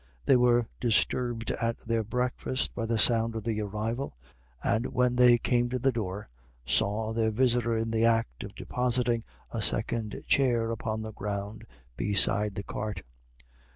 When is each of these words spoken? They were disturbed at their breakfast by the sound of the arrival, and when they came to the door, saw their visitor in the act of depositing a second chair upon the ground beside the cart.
They 0.25 0.35
were 0.35 0.67
disturbed 0.79 1.51
at 1.51 1.77
their 1.81 2.03
breakfast 2.03 2.73
by 2.73 2.87
the 2.87 2.97
sound 2.97 3.35
of 3.35 3.43
the 3.43 3.61
arrival, 3.61 4.17
and 4.63 4.87
when 4.87 5.15
they 5.15 5.37
came 5.37 5.69
to 5.69 5.77
the 5.77 5.91
door, 5.91 6.27
saw 6.65 7.13
their 7.13 7.29
visitor 7.29 7.77
in 7.77 7.91
the 7.91 8.05
act 8.05 8.43
of 8.43 8.55
depositing 8.55 9.23
a 9.51 9.61
second 9.61 10.19
chair 10.27 10.71
upon 10.71 11.03
the 11.03 11.13
ground 11.13 11.67
beside 11.97 12.55
the 12.55 12.63
cart. 12.63 13.03